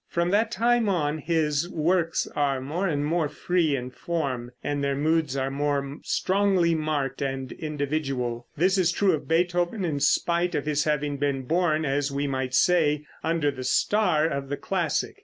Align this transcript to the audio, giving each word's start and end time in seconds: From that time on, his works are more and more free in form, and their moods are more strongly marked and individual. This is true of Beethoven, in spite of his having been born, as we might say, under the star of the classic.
From 0.09 0.31
that 0.31 0.49
time 0.49 0.89
on, 0.89 1.19
his 1.19 1.69
works 1.69 2.27
are 2.35 2.59
more 2.59 2.87
and 2.87 3.05
more 3.05 3.29
free 3.29 3.75
in 3.75 3.91
form, 3.91 4.49
and 4.63 4.83
their 4.83 4.95
moods 4.95 5.37
are 5.37 5.51
more 5.51 5.97
strongly 6.01 6.73
marked 6.73 7.21
and 7.21 7.51
individual. 7.51 8.47
This 8.57 8.79
is 8.79 8.91
true 8.91 9.11
of 9.11 9.27
Beethoven, 9.27 9.85
in 9.85 9.99
spite 9.99 10.55
of 10.55 10.65
his 10.65 10.85
having 10.85 11.17
been 11.17 11.43
born, 11.43 11.85
as 11.85 12.11
we 12.11 12.25
might 12.25 12.55
say, 12.55 13.05
under 13.23 13.51
the 13.51 13.63
star 13.63 14.25
of 14.25 14.49
the 14.49 14.57
classic. 14.57 15.17